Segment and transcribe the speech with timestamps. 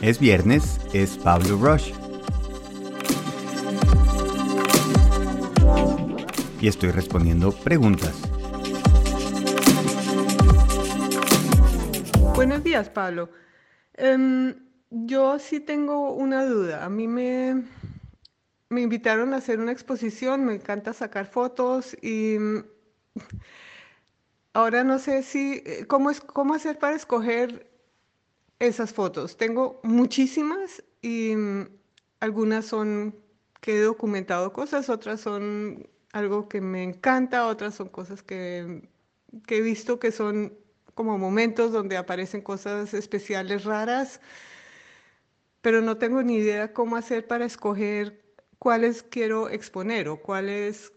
[0.00, 1.92] Es viernes, es Pablo Rush.
[6.60, 8.14] Y estoy respondiendo preguntas.
[12.36, 13.28] Buenos días, Pablo.
[13.94, 14.54] Em,
[14.90, 16.84] yo sí tengo una duda.
[16.84, 17.64] A mí me,
[18.68, 22.36] me invitaron a hacer una exposición, me encanta sacar fotos y
[24.52, 27.67] ahora no sé si, eh, cómo, es, cómo hacer para escoger
[28.58, 29.36] esas fotos.
[29.36, 31.68] Tengo muchísimas y mm,
[32.20, 33.14] algunas son
[33.60, 38.88] que he documentado cosas, otras son algo que me encanta, otras son cosas que,
[39.48, 40.56] he visto que son
[40.94, 44.20] como momentos donde aparecen cosas especiales raras,
[45.60, 48.24] pero no tengo ni idea cómo hacer para escoger
[48.58, 50.92] cuáles quiero exponer o cuáles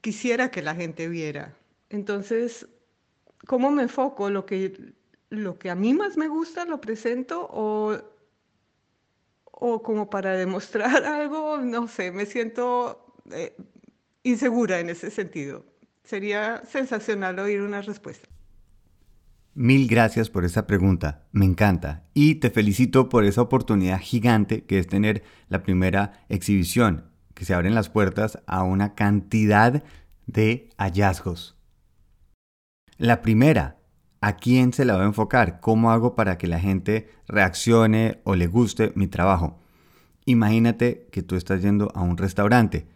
[0.00, 1.56] quisiera que la gente viera.
[1.88, 2.68] Entonces,
[3.46, 4.28] ¿cómo me enfoco?
[4.30, 4.94] Lo que,
[5.30, 7.98] lo que a mí más me gusta lo presento o,
[9.44, 13.56] o como para demostrar algo, no sé, me siento eh,
[14.22, 15.64] insegura en ese sentido.
[16.04, 18.28] Sería sensacional oír una respuesta.
[19.56, 24.80] Mil gracias por esa pregunta, me encanta y te felicito por esa oportunidad gigante que
[24.80, 29.84] es tener la primera exhibición, que se abren las puertas a una cantidad
[30.26, 31.56] de hallazgos.
[32.96, 33.78] La primera,
[34.24, 35.60] ¿a quién se la voy a enfocar?
[35.60, 39.58] ¿Cómo hago para que la gente reaccione o le guste mi trabajo?
[40.24, 42.86] Imagínate que tú estás yendo a un restaurante.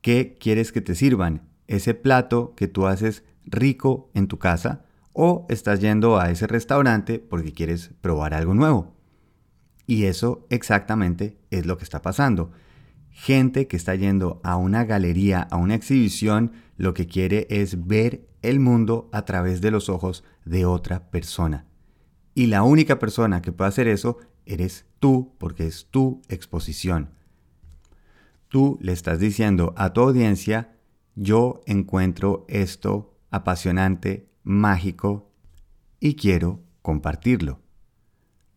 [0.00, 1.42] ¿Qué quieres que te sirvan?
[1.66, 4.86] ¿Ese plato que tú haces rico en tu casa?
[5.12, 8.94] ¿O estás yendo a ese restaurante porque quieres probar algo nuevo?
[9.86, 12.52] Y eso exactamente es lo que está pasando.
[13.20, 18.28] Gente que está yendo a una galería, a una exhibición, lo que quiere es ver
[18.42, 21.66] el mundo a través de los ojos de otra persona.
[22.32, 27.10] Y la única persona que puede hacer eso eres tú, porque es tu exposición.
[28.46, 30.76] Tú le estás diciendo a tu audiencia,
[31.16, 35.32] yo encuentro esto apasionante, mágico,
[35.98, 37.58] y quiero compartirlo.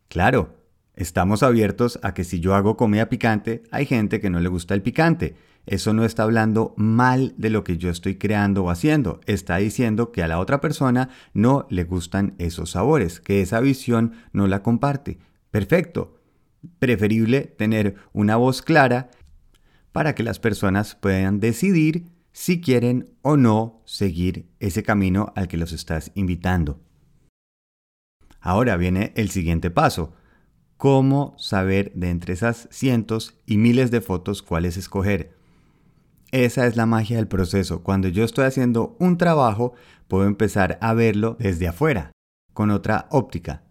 [0.07, 0.55] Claro,
[1.01, 4.73] estamos abiertos a que si yo hago comida picante, hay gente que no le gusta
[4.73, 5.35] el picante
[5.65, 9.21] eso no está hablando mal de lo que yo estoy creando o haciendo.
[9.25, 14.13] Está diciendo que a la otra persona no le gustan esos sabores, que esa visión
[14.33, 15.19] no la comparte.
[15.51, 16.19] Perfecto.
[16.79, 19.11] Preferible tener una voz clara
[19.91, 25.57] para que las personas puedan decidir si quieren o no seguir ese camino al que
[25.57, 26.79] los estás invitando.
[28.39, 30.13] Ahora viene el siguiente paso.
[30.81, 35.37] ¿Cómo saber de entre esas cientos y miles de fotos cuáles escoger?
[36.31, 37.83] Esa es la magia del proceso.
[37.83, 39.73] Cuando yo estoy haciendo un trabajo,
[40.07, 42.09] puedo empezar a verlo desde afuera,
[42.55, 43.61] con otra óptica.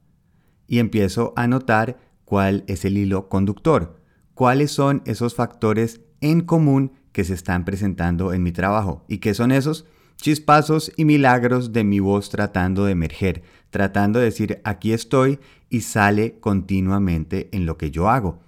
[0.68, 4.00] Y empiezo a notar cuál es el hilo conductor,
[4.34, 9.04] cuáles son esos factores en común que se están presentando en mi trabajo.
[9.08, 9.84] ¿Y qué son esos?
[10.14, 15.38] Chispazos y milagros de mi voz tratando de emerger, tratando de decir aquí estoy
[15.68, 18.40] y sale continuamente en lo que yo hago.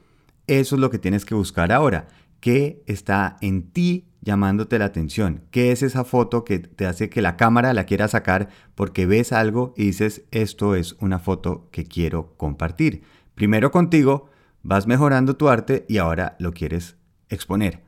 [0.46, 2.08] Eso es lo que tienes que buscar ahora.
[2.40, 5.42] ¿Qué está en ti llamándote la atención?
[5.52, 9.32] ¿Qué es esa foto que te hace que la cámara la quiera sacar porque ves
[9.32, 13.02] algo y dices, esto es una foto que quiero compartir?
[13.36, 14.28] Primero contigo,
[14.62, 16.96] vas mejorando tu arte y ahora lo quieres
[17.28, 17.82] exponer.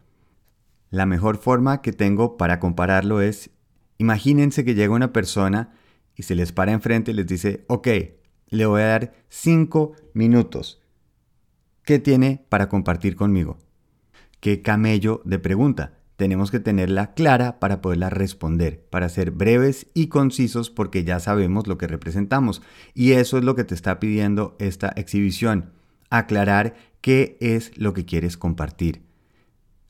[0.90, 3.50] La mejor forma que tengo para compararlo es,
[3.98, 5.72] imagínense que llega una persona
[6.16, 7.88] y se les para enfrente y les dice, ok,
[8.48, 10.80] le voy a dar 5 minutos.
[11.84, 13.58] ¿Qué tiene para compartir conmigo?
[14.44, 15.94] qué camello de pregunta.
[16.16, 21.66] Tenemos que tenerla clara para poderla responder, para ser breves y concisos porque ya sabemos
[21.66, 22.60] lo que representamos.
[22.92, 25.72] Y eso es lo que te está pidiendo esta exhibición.
[26.10, 29.06] Aclarar qué es lo que quieres compartir.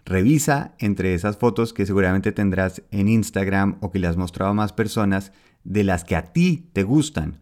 [0.04, 4.54] Revisa entre esas fotos que seguramente tendrás en Instagram o que le has mostrado a
[4.54, 5.32] más personas
[5.64, 7.40] de las que a ti te gustan,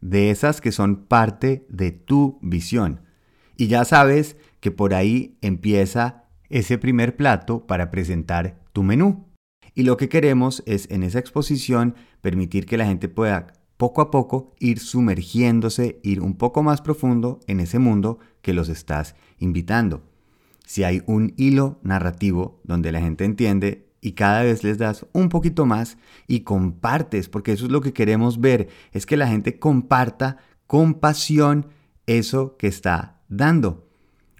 [0.00, 3.00] de esas que son parte de tu visión.
[3.56, 9.26] Y ya sabes que por ahí empieza ese primer plato para presentar tu menú.
[9.74, 14.10] Y lo que queremos es en esa exposición permitir que la gente pueda poco a
[14.10, 20.02] poco ir sumergiéndose, ir un poco más profundo en ese mundo que los estás invitando.
[20.66, 25.28] Si hay un hilo narrativo donde la gente entiende y cada vez les das un
[25.28, 29.58] poquito más y compartes, porque eso es lo que queremos ver, es que la gente
[29.58, 31.66] comparta con pasión
[32.06, 33.86] eso que está dando.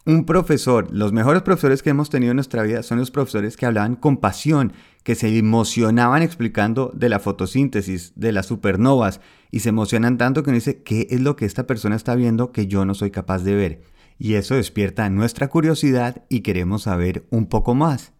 [0.06, 3.66] Un profesor, los mejores profesores que hemos tenido en nuestra vida son los profesores que
[3.66, 4.72] hablaban con pasión,
[5.04, 9.20] que se emocionaban explicando de la fotosíntesis, de las supernovas,
[9.50, 12.50] y se emocionan tanto que uno dice, ¿qué es lo que esta persona está viendo
[12.50, 13.82] que yo no soy capaz de ver?
[14.18, 18.12] Y eso despierta nuestra curiosidad y queremos saber un poco más.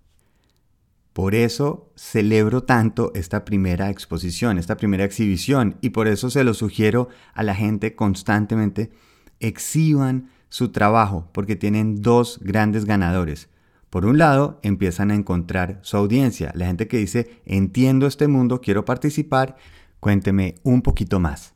[1.20, 6.54] Por eso celebro tanto esta primera exposición, esta primera exhibición, y por eso se lo
[6.54, 8.90] sugiero a la gente constantemente,
[9.38, 13.50] exhiban su trabajo, porque tienen dos grandes ganadores.
[13.90, 18.62] Por un lado, empiezan a encontrar su audiencia, la gente que dice, entiendo este mundo,
[18.62, 19.56] quiero participar,
[20.00, 21.52] cuénteme un poquito más.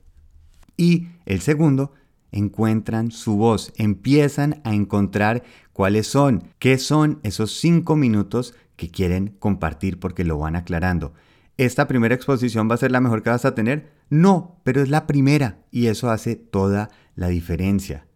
[0.76, 1.94] Y el segundo,
[2.32, 9.36] encuentran su voz, empiezan a encontrar cuáles son, qué son esos cinco minutos que quieren
[9.38, 11.14] compartir porque lo van aclarando.
[11.56, 13.92] ¿Esta primera exposición va a ser la mejor que vas a tener?
[14.10, 18.06] No, pero es la primera y eso hace toda la diferencia.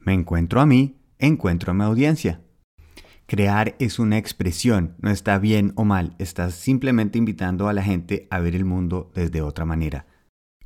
[0.00, 2.40] Me encuentro a mí, encuentro a mi audiencia.
[3.26, 8.26] Crear es una expresión, no está bien o mal, estás simplemente invitando a la gente
[8.28, 10.06] a ver el mundo desde otra manera.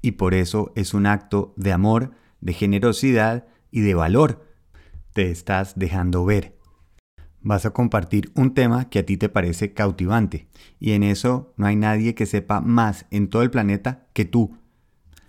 [0.00, 4.46] Y por eso es un acto de amor, de generosidad y de valor.
[5.12, 6.56] Te estás dejando ver.
[7.44, 10.48] Vas a compartir un tema que a ti te parece cautivante
[10.80, 14.56] y en eso no hay nadie que sepa más en todo el planeta que tú.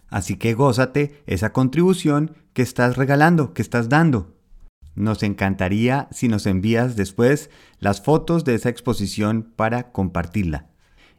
[0.07, 4.33] Así que gózate esa contribución que estás regalando, que estás dando.
[4.95, 10.69] Nos encantaría si nos envías después las fotos de esa exposición para compartirla.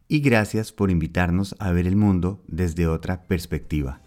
[0.08, 4.00] Y gracias por invitarnos a ver el mundo desde otra perspectiva.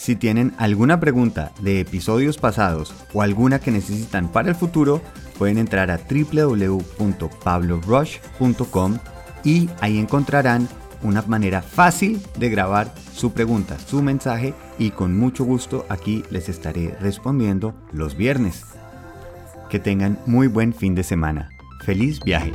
[0.00, 5.02] Si tienen alguna pregunta de episodios pasados o alguna que necesitan para el futuro,
[5.36, 8.98] pueden entrar a www.pablorush.com
[9.44, 10.70] y ahí encontrarán
[11.02, 16.48] una manera fácil de grabar su pregunta, su mensaje y con mucho gusto aquí les
[16.48, 18.64] estaré respondiendo los viernes.
[19.68, 21.50] Que tengan muy buen fin de semana.
[21.84, 22.54] Feliz viaje.